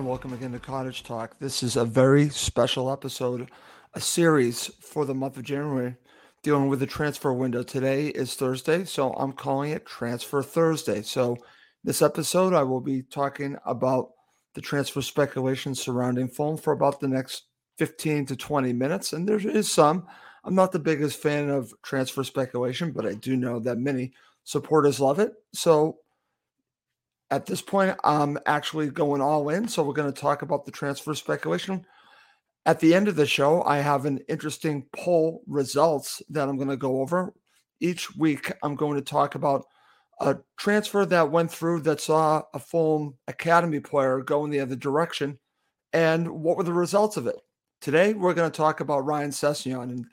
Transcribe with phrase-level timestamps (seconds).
[0.00, 1.38] And welcome again to Cottage Talk.
[1.40, 3.50] This is a very special episode,
[3.92, 5.94] a series for the month of January
[6.42, 7.62] dealing with the transfer window.
[7.62, 11.02] Today is Thursday, so I'm calling it Transfer Thursday.
[11.02, 11.36] So,
[11.84, 14.12] this episode, I will be talking about
[14.54, 17.42] the transfer speculation surrounding Fulham for about the next
[17.76, 19.12] 15 to 20 minutes.
[19.12, 20.06] And there is some.
[20.44, 24.14] I'm not the biggest fan of transfer speculation, but I do know that many
[24.44, 25.34] supporters love it.
[25.52, 25.98] So,
[27.30, 29.68] at this point, I'm actually going all in.
[29.68, 31.86] So we're going to talk about the transfer speculation.
[32.66, 36.68] At the end of the show, I have an interesting poll results that I'm going
[36.68, 37.32] to go over.
[37.80, 39.64] Each week, I'm going to talk about
[40.20, 44.76] a transfer that went through that saw a Fulham academy player go in the other
[44.76, 45.38] direction
[45.94, 47.36] and what were the results of it.
[47.80, 50.04] Today, we're going to talk about Ryan Sessegnon, and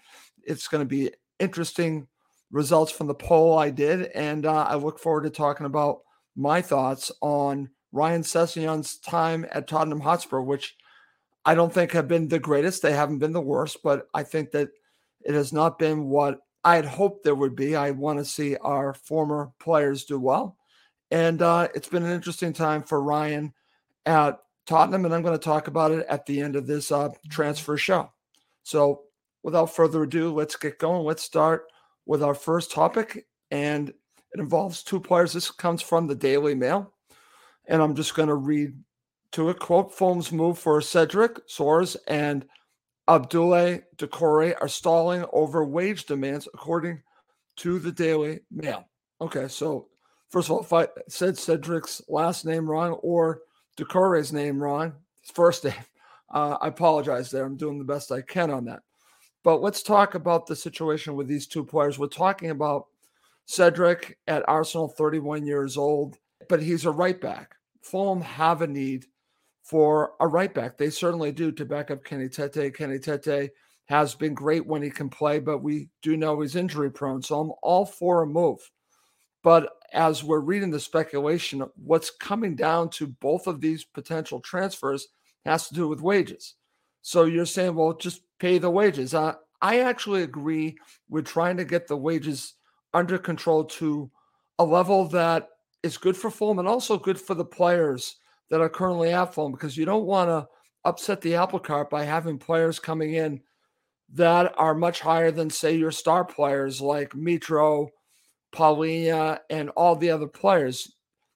[0.45, 2.07] it's going to be interesting
[2.51, 4.03] results from the poll I did.
[4.15, 5.99] And uh, I look forward to talking about
[6.37, 10.77] my thoughts on Ryan Sessegnon's time at Tottenham Hotspur, which
[11.43, 12.81] I don't think have been the greatest.
[12.81, 14.69] They haven't been the worst, but I think that
[15.21, 17.75] it has not been what I had hoped there would be.
[17.75, 20.57] I want to see our former players do well.
[21.09, 23.53] And uh, it's been an interesting time for Ryan
[24.05, 27.09] at Tottenham, and I'm going to talk about it at the end of this uh,
[27.29, 28.11] transfer show.
[28.63, 29.03] So,
[29.43, 31.05] without further ado, let's get going.
[31.05, 31.71] Let's start
[32.05, 33.93] with our first topic, and
[34.33, 35.33] it involves two players.
[35.33, 36.93] This comes from the Daily Mail.
[37.67, 38.73] And I'm just going to read
[39.33, 39.59] to it.
[39.59, 42.45] Quote Fulham's move for Cedric Soares and
[43.07, 47.01] Abdoulaye Doucouré are stalling over wage demands, according
[47.57, 48.85] to the Daily Mail.
[49.21, 49.87] Okay, so
[50.29, 53.41] first of all, if I said Cedric's last name wrong or
[53.77, 55.73] Doucouré's name wrong, his first name,
[56.33, 57.45] uh, I apologize there.
[57.45, 58.81] I'm doing the best I can on that.
[59.43, 61.97] But let's talk about the situation with these two players.
[61.97, 62.87] We're talking about
[63.47, 66.17] Cedric at Arsenal, 31 years old,
[66.49, 67.55] but he's a right back.
[67.81, 69.05] Fulham have a need
[69.63, 70.77] for a right back.
[70.77, 72.75] They certainly do to back up Kenny Tete.
[72.75, 73.51] Kenny Tete
[73.85, 77.21] has been great when he can play, but we do know he's injury prone.
[77.21, 78.59] So I'm all for a move.
[79.43, 85.07] But as we're reading the speculation, what's coming down to both of these potential transfers
[85.45, 86.55] has to do with wages.
[87.01, 89.13] So you're saying, well, just pay the wages.
[89.13, 90.77] Uh, I actually agree
[91.09, 92.55] with trying to get the wages
[92.93, 94.09] under control to
[94.59, 95.49] a level that
[95.83, 98.15] is good for Fulham and also good for the players
[98.49, 100.47] that are currently at Fulham because you don't want to
[100.85, 103.41] upset the apple cart by having players coming in
[104.13, 107.89] that are much higher than, say, your star players like Mitro,
[108.55, 110.93] Palhinha, and all the other players.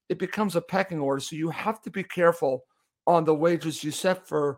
[0.07, 1.19] It becomes a pecking order.
[1.19, 2.63] So you have to be careful
[3.05, 4.57] on the wages you set for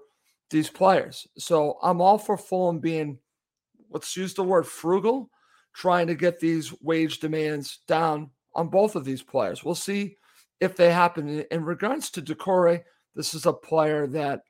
[0.51, 1.27] these players.
[1.37, 3.17] So I'm all for Fulham being,
[3.89, 5.29] let's use the word frugal
[5.73, 9.63] trying to get these wage demands down on both of these players.
[9.63, 10.17] We'll see
[10.59, 11.43] if they happen.
[11.51, 12.83] In regards to Doucouré,
[13.15, 14.41] this is a player that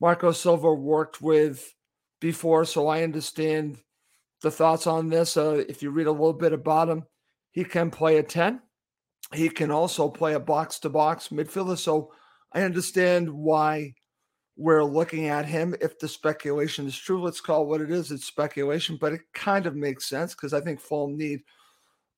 [0.00, 1.74] Marco Silva worked with
[2.20, 3.78] before, so I understand
[4.42, 5.36] the thoughts on this.
[5.36, 7.04] Uh, if you read a little bit about him,
[7.50, 8.60] he can play a 10.
[9.34, 11.76] He can also play a box to box midfielder.
[11.76, 12.12] So
[12.52, 13.94] I understand why
[14.58, 15.74] we're looking at him.
[15.80, 18.10] If the speculation is true, let's call it what it is.
[18.10, 21.40] It's speculation, but it kind of makes sense because I think Fulham need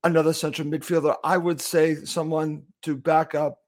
[0.03, 1.15] another central midfielder.
[1.23, 3.59] I would say someone to back up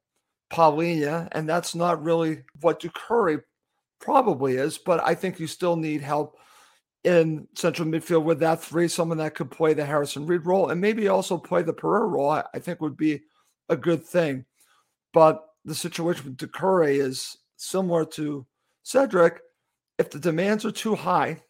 [0.50, 3.42] Palhinha, and that's not really what Doucouré
[4.00, 6.38] probably is, but I think you still need help
[7.04, 10.80] in central midfield with that three, someone that could play the Harrison Reid role and
[10.80, 13.20] maybe also play the Pereira role, I, I think would be
[13.69, 14.46] a good thing.
[15.12, 18.46] But the situation with Doucouré is similar to
[18.82, 19.40] Cedric.
[19.99, 21.43] If the demands are too high,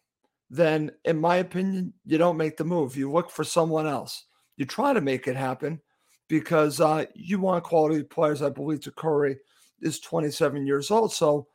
[0.49, 2.95] then in my opinion, you don't make the move.
[2.95, 4.25] You look for someone else.
[4.57, 5.81] You try to make it happen
[6.29, 8.41] because uh, you want quality players.
[8.41, 9.37] I believe Doucouré
[9.81, 11.11] is 27 years old.
[11.11, 11.47] So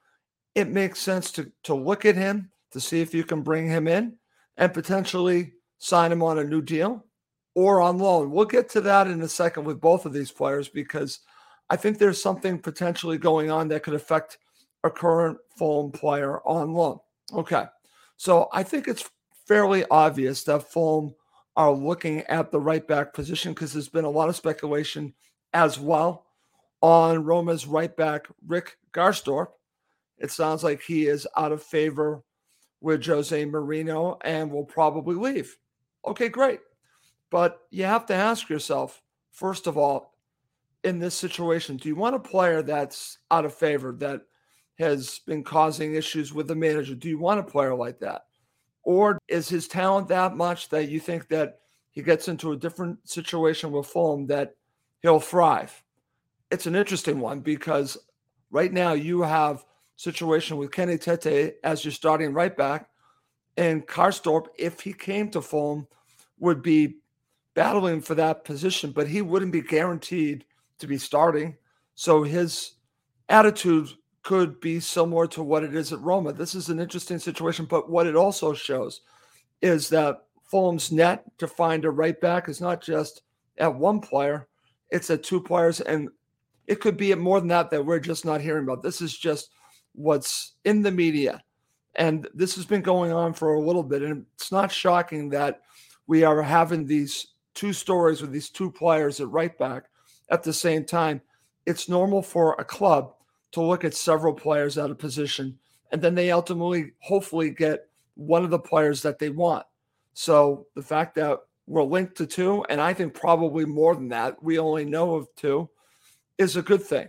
[0.55, 3.87] it makes sense to, to look at him to see if you can bring him
[3.87, 4.17] in
[4.57, 7.05] and potentially sign him on a new deal
[7.55, 8.31] or on loan.
[8.31, 11.21] We'll get to that in a second with both of these players because
[11.71, 14.39] I think there's something potentially going on that could affect
[14.85, 16.99] a current Fulham player on loan.
[17.33, 17.65] Okay.
[18.17, 19.09] So I think it's
[19.47, 21.15] fairly obvious that Fulham
[21.57, 25.13] are looking at the right back position because there's been a lot of speculation
[25.53, 26.27] as well
[26.81, 29.49] on Roma's right back, Rick Karsdorp.
[30.19, 32.23] It sounds like he is out of favor
[32.81, 35.57] with Jose Mourinho and will probably leave.
[36.07, 36.61] Okay, great.
[37.31, 39.03] But you have to ask yourself,
[39.33, 40.15] first of all,
[40.85, 44.23] in this situation, do you want a player that's out of favor that
[44.79, 46.95] has been causing issues with the manager?
[46.95, 48.23] Do you want a player like that?
[48.83, 51.61] Or is his talent that much that you think that
[51.91, 54.55] he gets into a different situation with Fulham that
[55.03, 55.83] he'll thrive?
[56.51, 57.99] It's an interesting one because
[58.51, 59.65] right now you have
[59.97, 62.89] situation with Kenny Tete as your starting right back.
[63.57, 65.89] And Karsdorp, if he came to Fulham,
[66.39, 66.99] would be
[67.55, 70.45] battling for that position, but he wouldn't be guaranteed
[70.79, 71.57] to be starting.
[71.97, 72.75] So his
[73.29, 73.89] attitude
[74.29, 76.35] could be similar to what it is at Roma.
[76.35, 79.01] This is an interesting situation, but what it also shows
[79.63, 83.23] is that Fulham's net to find a right back is not just
[83.57, 84.47] at one player,
[84.91, 85.81] it's at two players.
[85.81, 86.11] And
[86.67, 88.83] it could be more than that that we're just not hearing about.
[88.83, 89.49] This is just
[89.95, 91.43] what's in the media.
[91.95, 94.03] And this has been going on for a little bit.
[94.03, 95.63] And it's not shocking that
[96.07, 99.85] we are having these two stories with these two players at right back
[100.31, 101.23] at the same time.
[101.65, 103.15] It's normal for a club
[103.53, 105.59] to look at several players out of position,
[105.91, 109.65] and then they ultimately, hopefully, get one of the players that they want.
[110.13, 114.43] So the fact that we're linked to two, and I think probably more than that,
[114.43, 115.69] we only know of two,
[116.37, 117.09] is a good thing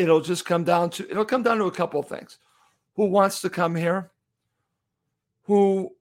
[0.00, 2.38] it'll just come down to it'll come down to a couple of things.
[2.96, 4.10] Who wants to come here?
[5.44, 5.94] Who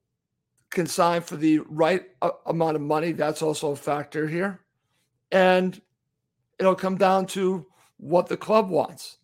[0.70, 3.12] can sign for the right uh, amount of money?
[3.12, 4.62] That's also a factor here.
[5.32, 5.80] And
[6.60, 7.66] it'll come down to
[7.98, 9.18] what the club wants.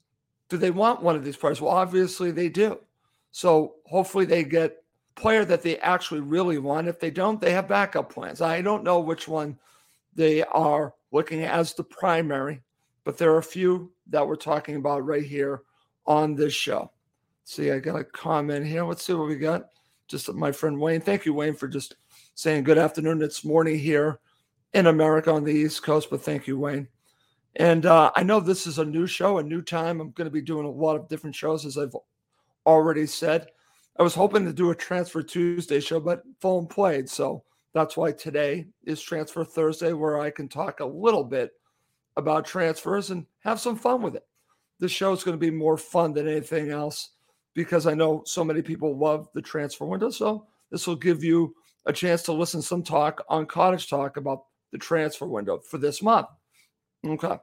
[0.49, 1.61] Do they want one of these players?
[1.61, 2.79] Well, obviously they do.
[3.31, 4.83] So hopefully they get
[5.15, 6.87] player that they actually really want.
[6.87, 8.41] If they don't, they have backup plans.
[8.41, 9.57] I don't know which one
[10.13, 12.61] they are looking at as the primary
[13.05, 15.61] but there are a few that we're talking about right here
[16.05, 16.91] on this show.
[17.45, 18.83] See, I got a comment here.
[18.83, 19.69] Let's see what we got.
[20.07, 21.01] Just my friend Wayne.
[21.01, 21.95] Thank you, Wayne, for just
[22.33, 23.21] saying good afternoon.
[23.21, 24.19] It's morning here
[24.73, 26.87] in America on the East Coast, but thank you, Wayne.
[27.57, 30.01] And uh, I know this is a new show, a new time.
[30.01, 31.95] I'm going to be doing a lot of different shows, as I've
[32.65, 33.47] already said.
[33.97, 37.09] I was hoping to do a Transfer Tuesday show, but Fulham played.
[37.09, 41.51] So that's why today is Transfer Thursday, where I can talk a little bit
[42.17, 44.25] about transfers and have some fun with it.
[44.79, 47.11] This show is going to be more fun than anything else
[47.53, 50.09] because I know so many people love the transfer window.
[50.09, 54.43] So this will give you a chance to listen some talk on Cottage Talk about
[54.71, 56.27] the transfer window for this month.
[57.05, 57.37] Okay.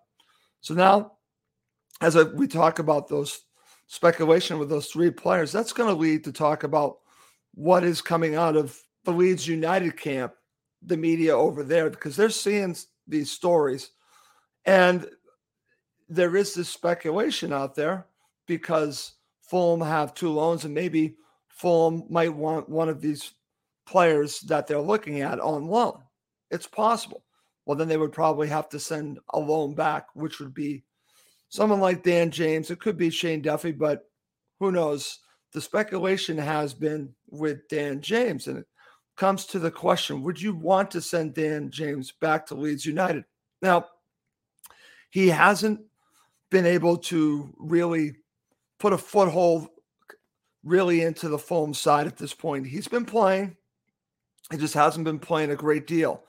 [0.60, 1.12] So now,
[2.00, 3.42] as we talk about those
[3.86, 6.98] speculation with those three players, that's going to lead to talk about
[7.54, 10.32] what is coming out of the Leeds United camp,
[10.82, 12.76] the media over there, because they're seeing
[13.06, 13.90] these stories
[14.64, 15.08] and
[16.08, 18.06] there is this speculation out there
[18.46, 21.16] because Fulham have two loans, and maybe
[21.48, 23.32] Fulham might want one of these
[23.86, 26.00] players that they're looking at on loan.
[26.50, 27.24] It's possible.
[27.64, 30.82] Well, then they would probably have to send a loan back, which would be
[31.48, 32.70] someone like Dan James.
[32.70, 34.08] It could be Shane Duffy, but
[34.58, 35.20] who knows?
[35.52, 38.66] The speculation has been with Dan James, and it
[39.16, 43.24] comes to the question would you want to send Dan James back to Leeds United?
[43.60, 43.86] Now,
[45.10, 45.80] he hasn't
[46.50, 48.16] been able to really
[48.78, 49.68] put a foothold
[50.64, 52.66] really into the Fulham side at this point.
[52.66, 53.56] He's been playing,
[54.50, 56.24] he just hasn't been playing a great deal.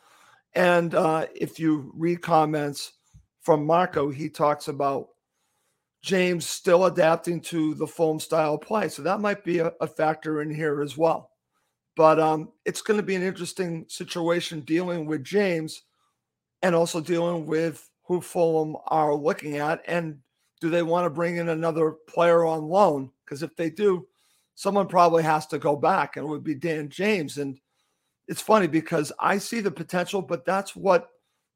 [0.55, 2.93] And uh, if you read comments
[3.41, 5.09] from Marco, he talks about
[6.01, 8.89] James still adapting to the Fulham style play.
[8.89, 11.31] So that might be a, a factor in here as well.
[11.95, 15.83] But um, it's going to be an interesting situation dealing with James
[16.61, 19.81] and also dealing with who Fulham are looking at.
[19.87, 20.19] And
[20.59, 23.11] do they want to bring in another player on loan?
[23.23, 24.07] Because if they do,
[24.55, 27.37] someone probably has to go back, and it would be Dan James.
[27.37, 27.59] And
[28.27, 31.09] it's funny because I see the potential, but that's what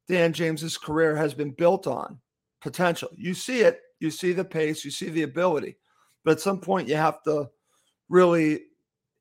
[0.08, 2.18] Dan James's career has been built on
[2.60, 3.08] potential.
[3.16, 5.76] You see it, you see the pace, you see the ability,
[6.24, 7.48] but at some point you have to
[8.08, 8.62] really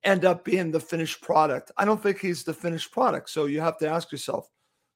[0.04, 1.72] end up being the finished product.
[1.78, 3.30] I don't think he's the finished product.
[3.30, 4.50] So you have to ask yourself,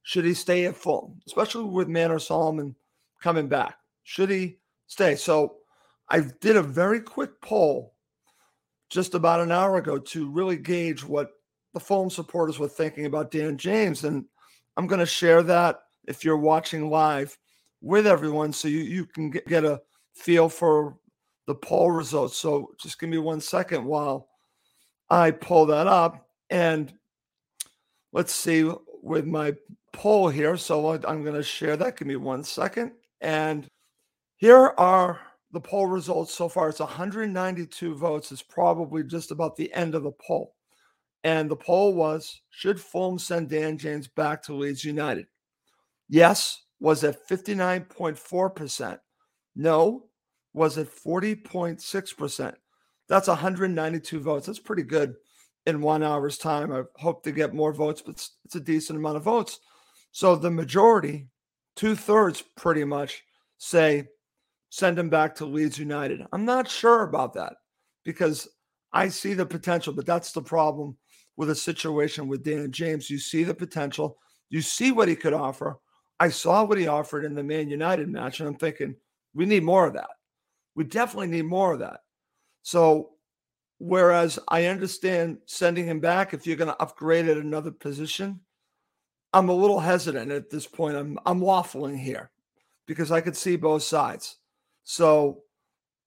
[0.04, 2.76] should he stay at Fulham, especially with Manor Solomon
[3.22, 3.78] coming back?
[4.04, 5.16] Should he stay?
[5.16, 5.58] So
[6.10, 7.94] I did a very quick poll
[8.90, 11.32] just about an hour ago to really gauge what
[11.74, 14.04] the Fulham supporters were thinking about Dan James.
[14.04, 14.26] And
[14.78, 17.38] I'm going to share that if you're watching live
[17.82, 19.82] with everyone so you, you can get, get a
[20.14, 20.98] feel for
[21.48, 22.38] the poll results.
[22.38, 24.28] So just give me one second while
[25.10, 26.28] I pull that up.
[26.50, 26.94] And
[28.14, 28.70] let's see
[29.02, 29.56] with my
[29.94, 30.58] poll here.
[30.58, 31.98] So I'm going to share that.
[31.98, 32.92] Give me one second.
[33.22, 33.68] And
[34.38, 35.20] here are
[35.52, 36.70] the poll results so far.
[36.70, 38.32] It's 192 votes.
[38.32, 40.56] It's probably just about the end of the poll.
[41.24, 45.28] And the poll was Should Fulham send Dan James back to Leeds United?
[46.10, 49.00] Yes was at 59.4%.
[49.56, 50.06] No
[50.54, 52.54] was at 40.6%.
[53.08, 54.48] That's 192 votes.
[54.48, 55.16] That's pretty good
[55.66, 56.72] in one hour's time.
[56.72, 59.60] I hope to get more votes, but it's, it's a decent amount of votes.
[60.12, 61.28] So the majority,
[61.76, 63.24] two thirds pretty much,
[63.58, 64.08] say
[64.70, 66.26] send him back to Leeds United.
[66.34, 67.54] I'm not sure about that
[68.04, 68.48] because
[68.92, 70.98] I see the potential, but that's the problem
[71.38, 73.10] with a situation with Dan James.
[73.10, 74.18] You see the potential,
[74.50, 75.78] you see what he could offer.
[76.20, 78.96] I saw what he offered in the Man United match, and I'm thinking,
[79.34, 80.10] we need more of that.
[80.76, 82.02] We definitely need more of that.
[82.62, 83.12] So,
[83.80, 88.40] whereas I understand sending him back if you're going to upgrade at another position,
[89.34, 90.96] I'm a little hesitant at this point.
[90.96, 92.30] I'm I'm waffling here
[92.86, 94.38] because I could see both sides.
[94.84, 95.44] So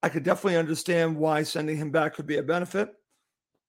[0.03, 2.95] I could definitely understand why sending him back could be a benefit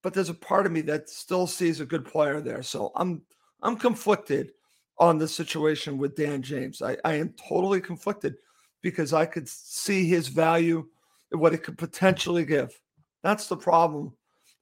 [0.06, 2.62] but there's a part of me that still sees a good player there.
[2.62, 3.24] So I'm
[3.64, 4.52] I'm conflicted
[5.00, 6.80] on the situation with Dan James.
[6.84, 8.36] I, I am totally conflicted
[8.84, 10.86] because I could see his value
[11.32, 12.80] and what it could potentially give.
[13.24, 14.14] That's the problem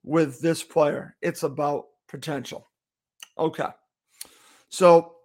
[0.01, 1.17] with this player.
[1.21, 2.69] It's about potential.
[3.37, 3.67] Okay.
[4.69, 5.15] So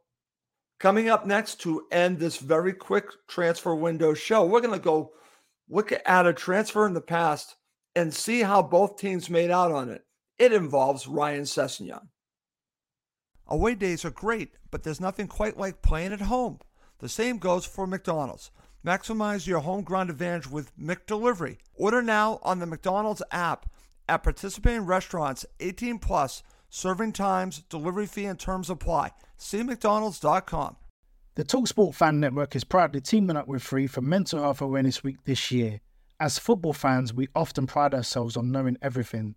[0.81, 5.13] coming up next to end this very quick transfer window show, we're going to go
[5.69, 7.55] look at a transfer in the past
[7.95, 10.05] and see how both teams made out on it.
[10.39, 12.09] It involves Ryan Sessegnon.
[13.49, 16.61] Away days are great, but there's nothing quite like playing at home.
[16.99, 18.51] The same goes for McDonald's.
[18.87, 21.57] Maximize your home ground advantage with McDelivery.
[21.75, 23.69] Order now on the McDonald's app
[24.09, 26.43] at participating restaurants 18 plus.
[26.71, 29.13] Serving times, delivery fee, and terms apply.
[29.39, 30.77] See McDonald's.com.
[31.35, 35.17] The Talksport Fan Network is proudly teaming up with Free for Mental Health Awareness Week
[35.25, 35.81] this year.
[36.21, 39.37] As football fans, we often pride ourselves on knowing everything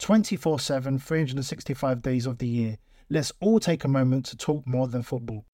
[0.00, 2.78] 24 7, 365 days of the year.
[3.08, 5.44] Let's all take a moment to talk more than football.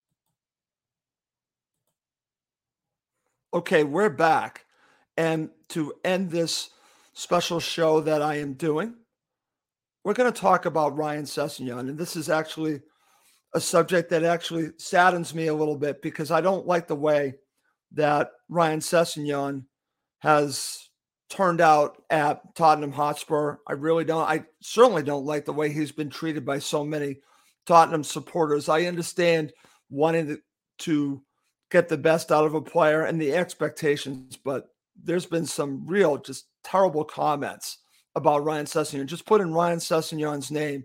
[3.52, 4.64] Okay, we're back.
[5.16, 6.70] And to end this
[7.14, 8.94] special show that I am doing,
[10.04, 11.88] we're going to talk about Ryan Sessegnon.
[11.88, 12.82] And this is actually
[13.54, 17.34] a subject that actually saddens me a little bit because I don't like the way
[17.92, 19.64] that Ryan Sessegnon
[20.18, 20.85] has
[21.28, 23.56] turned out at Tottenham Hotspur.
[23.66, 24.28] I really don't.
[24.28, 27.16] I certainly don't like the way he's been treated by so many
[27.66, 28.68] Tottenham supporters.
[28.68, 29.52] I understand
[29.90, 30.38] wanting
[30.78, 31.22] to
[31.70, 34.68] get the best out of a player and the expectations, but
[35.02, 37.78] there's been some real, just terrible comments
[38.14, 39.06] about Ryan Sessegnon.
[39.06, 40.84] Just put in Ryan Sessegnon's name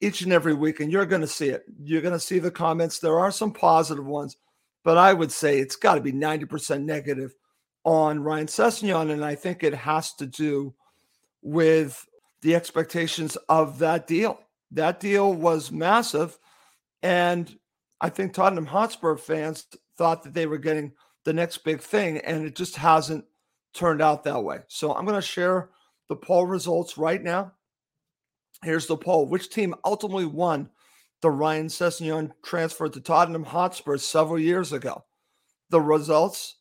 [0.00, 1.64] each and every week, and you're going to see it.
[1.82, 2.98] You're going to see the comments.
[2.98, 4.36] There are some positive ones,
[4.84, 7.34] but I would say it's got to be 90% negative
[7.84, 10.74] on Ryan Sessegnon, and I think it has to do
[11.42, 12.06] with
[12.40, 14.40] the expectations of that deal.
[14.70, 16.38] That deal was massive,
[17.02, 17.58] and
[18.00, 20.92] I think Tottenham Hotspur fans thought that they were getting
[21.24, 23.24] the next big thing, and it just hasn't
[23.74, 24.60] turned out that way.
[24.68, 25.70] So I'm going to share
[26.08, 27.52] the poll results right now.
[28.62, 29.26] Here's the poll.
[29.26, 30.70] Which team ultimately won
[31.20, 35.04] the Ryan Sessegnon transfer to Tottenham Hotspur several years ago?
[35.70, 36.56] The results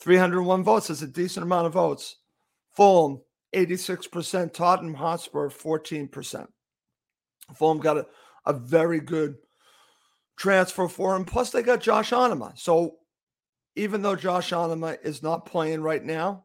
[0.00, 2.16] 301 votes is a decent amount of votes.
[2.70, 3.20] Fulham,
[3.54, 4.52] 86%.
[4.52, 6.46] Tottenham Hotspur, 14%.
[7.54, 8.06] Fulham got a,
[8.46, 9.36] a very good
[10.36, 11.24] transfer for him.
[11.24, 12.58] Plus, they got Josh Onomah.
[12.58, 12.96] So,
[13.74, 16.44] even though Josh Onomah is not playing right now,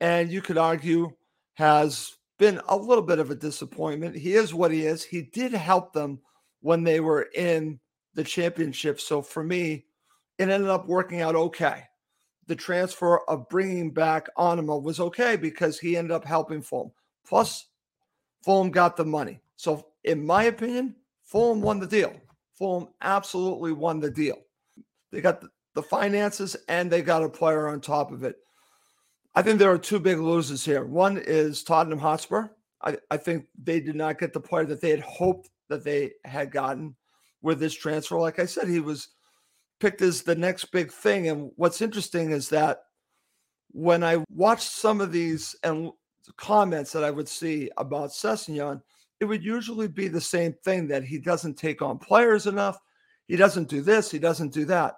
[0.00, 1.10] and you could argue
[1.54, 5.04] has been a little bit of a disappointment, he is what he is.
[5.04, 6.20] He did help them
[6.60, 7.78] when they were in
[8.14, 9.00] the championship.
[9.00, 9.84] So, for me,
[10.38, 11.84] it ended up working out okay
[12.46, 16.92] the transfer of bringing back Onomah was okay because he ended up helping Fulham.
[17.26, 17.66] Plus,
[18.42, 19.40] Fulham got the money.
[19.56, 22.14] So, in my opinion, Fulham won the deal.
[22.54, 24.38] Fulham absolutely won the deal.
[25.10, 28.36] They got the, the finances and they got a player on top of it.
[29.34, 30.84] I think there are two big losers here.
[30.84, 32.48] One is Tottenham Hotspur.
[32.82, 36.12] I, I think they did not get the player that they had hoped that they
[36.24, 36.94] had gotten
[37.42, 38.18] with this transfer.
[38.18, 39.08] Like I said, he was
[39.80, 41.28] picked as the next big thing.
[41.28, 42.80] And what's interesting is that
[43.72, 45.90] when I watched some of these and
[46.36, 48.80] comments that I would see about Sessegnon,
[49.20, 52.78] it would usually be the same thing that he doesn't take on players enough.
[53.26, 54.94] He doesn't do this, he doesn't do that.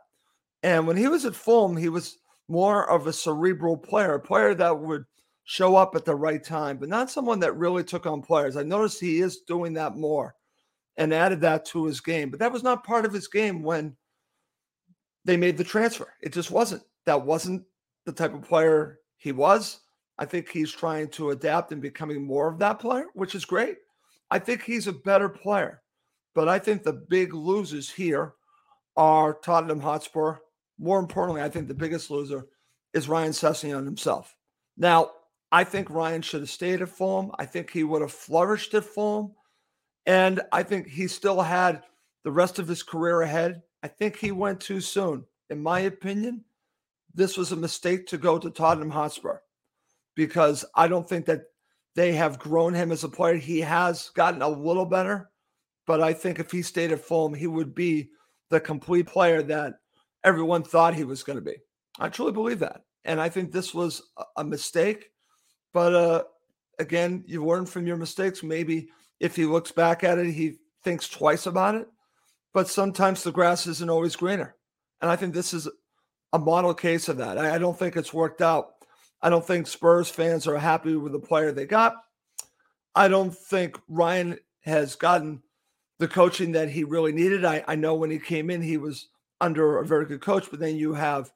[0.62, 2.18] And when he was at Fulham, he was
[2.48, 5.04] more of a cerebral player, a player that would
[5.44, 8.56] show up at the right time, but not someone that really took on players.
[8.56, 10.34] I noticed he is doing that more
[10.96, 13.96] and added that to his game, but that was not part of his game when
[15.26, 16.14] they made the transfer.
[16.22, 16.82] It just wasn't.
[17.04, 17.64] That wasn't
[18.04, 19.80] the type of player he was.
[20.18, 23.76] I think he's trying to adapt and becoming more of that player, which is great.
[24.30, 25.82] I think he's a better player.
[26.34, 28.34] But I think the big losers here
[28.96, 30.36] are Tottenham Hotspur.
[30.78, 32.46] More importantly, I think the biggest loser
[32.94, 34.36] is Ryan Sessegnon himself.
[34.76, 35.10] Now,
[35.50, 37.32] I think Ryan should have stayed at Fulham.
[37.38, 39.32] I think he would have flourished at Fulham.
[40.06, 41.82] And I think he still had
[42.24, 43.62] the rest of his career ahead.
[43.82, 45.24] I think he went too soon.
[45.50, 46.44] In my opinion,
[47.14, 49.38] this was a mistake to go to Tottenham Hotspur
[50.14, 51.42] because I don't think that
[51.94, 53.36] they have grown him as a player.
[53.36, 55.30] He has gotten a little better,
[55.86, 58.10] but I think if he stayed at Fulham, he would be
[58.50, 59.74] the complete player that
[60.24, 61.56] everyone thought he was going to be.
[61.98, 62.82] I truly believe that.
[63.04, 64.02] And I think this was
[64.36, 65.10] a mistake.
[65.72, 66.24] But uh,
[66.78, 68.42] again, you learn from your mistakes.
[68.42, 68.88] Maybe
[69.20, 71.88] if he looks back at it, he thinks twice about it
[72.52, 74.56] but sometimes the grass isn't always greener.
[75.00, 75.68] And I think this is
[76.32, 77.38] a model case of that.
[77.38, 78.70] I, don't think it's worked out.
[79.22, 81.94] I don't think Spurs fans are happy with the player they got.
[82.94, 85.42] I don't think Ryan has gotten
[85.98, 87.44] the coaching that he really needed.
[87.44, 89.08] I, I know when he came in, he was
[89.40, 91.30] under a very good coach, but then you have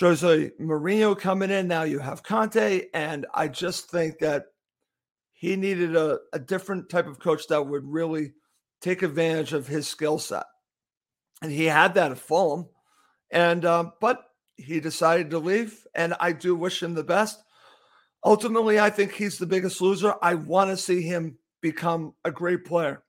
[0.00, 1.68] Jose Mourinho coming in.
[1.68, 2.86] Now you have Conte.
[2.94, 4.46] And I just think that
[5.32, 8.32] he needed a, a different type of coach that would really
[8.82, 10.44] take advantage of his skill set.
[11.40, 12.68] And he had that at Fulham.
[13.30, 14.24] And, um, but
[14.56, 15.86] he decided to leave.
[15.94, 17.42] And I do wish him the best.
[18.24, 20.14] Ultimately, I think he's the biggest loser.
[20.22, 23.02] I want to see him become a great player.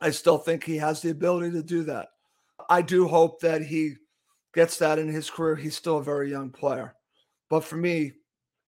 [0.00, 2.08] I still think he has the ability to do that.
[2.68, 3.94] I do hope that he
[4.54, 5.56] gets that in his career.
[5.56, 6.94] He's still a very young player.
[7.48, 8.12] But for me,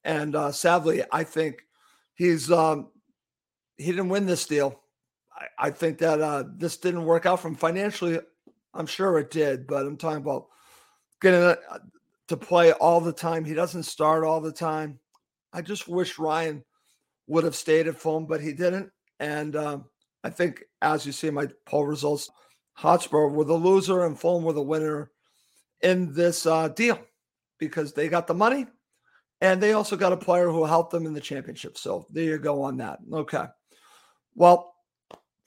[0.05, 1.62] and uh, sadly, I think
[2.14, 2.90] he's um,
[3.77, 4.81] he didn't win this deal.
[5.59, 8.18] I, think that uh, this didn't work out from financially.
[8.74, 10.46] I'm sure it did, but I'm talking about
[11.20, 11.57] getting uh,
[12.29, 13.44] to play all the time.
[13.44, 14.98] He doesn't start all the time.
[15.53, 16.64] I just wish Ryan
[17.27, 18.90] would have stayed at Fulham, but he didn't.
[19.20, 19.85] And um,
[20.24, 22.31] I think, as you see my poll results,
[22.74, 25.11] Hotspur were the loser and Fulham were the winner
[25.83, 26.98] in this uh, deal
[27.59, 28.66] because they got the money
[29.40, 31.77] and they also got a player who helped them in the championship.
[31.79, 32.98] So there you go on that.
[33.12, 33.44] Okay.
[34.35, 34.74] Well,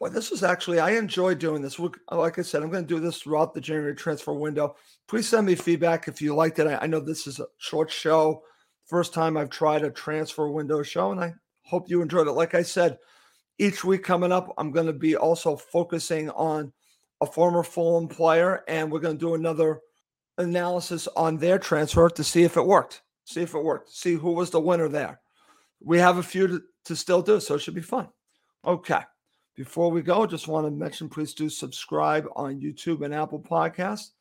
[0.02, 1.80] Boy, this is actually, I enjoy doing this.
[1.80, 4.76] Uh, like I said, I'm going to do this throughout the January transfer window.
[5.08, 6.66] Please send me feedback if you liked it.
[6.66, 8.42] I, I know this is a short show.
[8.88, 11.36] First time I've tried a transfer window show, and I
[11.66, 12.32] hope you enjoyed it.
[12.32, 12.98] Like I said,
[13.60, 16.74] each week coming up, I'm going to be also focusing on
[17.22, 19.82] a former Fulham player, and we're going to do another
[20.40, 23.04] analysis on their transfer to see if it worked.
[23.26, 23.92] See if it worked.
[23.92, 25.22] See who was the winner there.
[25.80, 28.08] We have a few to, to still do, so it should be fun.
[28.66, 29.02] Okay.
[29.56, 34.12] Before we go, just want to mention please do subscribe on YouTube and Apple Podcasts.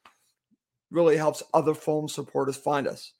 [0.91, 3.13] Really helps other Fulham supporters find us.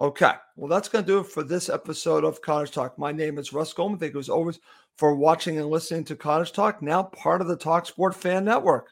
[0.00, 2.98] Okay, well, that's going to do it for this episode of Cottage Talk.
[2.98, 4.00] My name is Russ Goldman.
[4.00, 4.58] Thank you as always
[4.96, 8.90] for watching and listening to Cottage Talk, now part of the TalkSport Fan Network.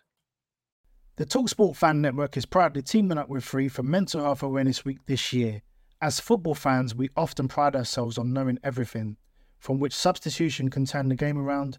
[1.17, 4.99] The TalkSport Fan Network is proudly teaming up with Free for Mental Health Awareness Week
[5.07, 5.63] this year.
[6.01, 9.17] As football fans, we often pride ourselves on knowing everything
[9.59, 11.79] from which substitution can turn the game around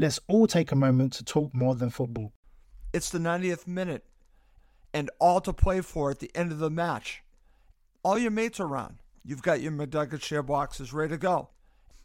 [0.00, 2.32] Let's all take a moment to talk more than football.
[2.90, 4.02] It's the 90th minute
[4.94, 7.22] and all to play for at the end of the match.
[8.02, 8.96] All your mates are around.
[9.26, 11.50] You've got your McNugget share boxes ready to go.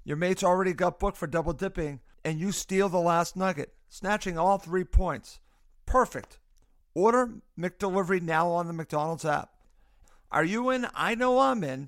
[0.04, 4.38] Your mates already got booked for double dipping, and you steal the last nugget, snatching
[4.38, 5.40] all three points.
[5.86, 6.38] Perfect.
[6.96, 9.52] Order McDelivery now on the McDonald's app.
[10.34, 10.86] Are you in?
[10.96, 11.88] I know I'm in.